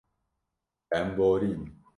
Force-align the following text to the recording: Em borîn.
Em 0.97 1.07
borîn. 1.15 1.61